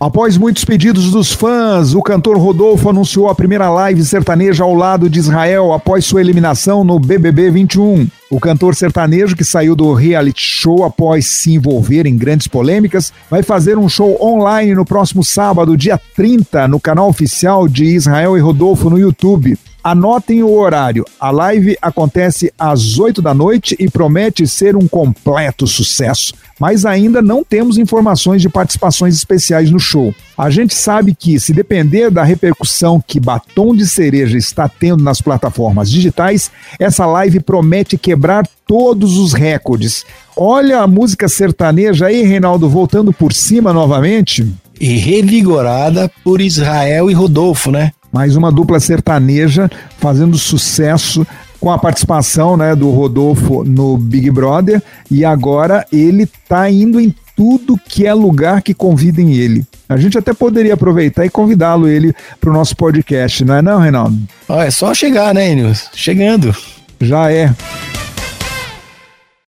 [0.00, 5.10] Após muitos pedidos dos fãs, o cantor Rodolfo anunciou a primeira live sertaneja ao lado
[5.10, 8.08] de Israel após sua eliminação no BBB 21.
[8.30, 13.42] O cantor sertanejo, que saiu do reality show após se envolver em grandes polêmicas, vai
[13.42, 18.40] fazer um show online no próximo sábado, dia 30, no canal oficial de Israel e
[18.40, 19.58] Rodolfo no YouTube.
[19.82, 21.04] Anotem o horário.
[21.18, 26.34] A live acontece às 8 da noite e promete ser um completo sucesso.
[26.58, 30.14] Mas ainda não temos informações de participações especiais no show.
[30.36, 35.22] A gente sabe que, se depender da repercussão que Batom de Cereja está tendo nas
[35.22, 40.04] plataformas digitais, essa live promete quebrar todos os recordes.
[40.36, 44.46] Olha a música sertaneja aí, Reinaldo, voltando por cima novamente.
[44.78, 47.92] E revigorada por Israel e Rodolfo, né?
[48.12, 51.26] Mais uma dupla sertaneja fazendo sucesso
[51.60, 57.14] com a participação né, do Rodolfo no Big Brother e agora ele está indo em
[57.36, 59.64] tudo que é lugar que convidem ele.
[59.88, 63.80] A gente até poderia aproveitar e convidá-lo ele para o nosso podcast, não é não,
[63.80, 64.18] Reinaldo?
[64.48, 65.88] é só chegar, né, Nils?
[65.94, 66.54] Chegando.
[67.00, 67.54] Já é.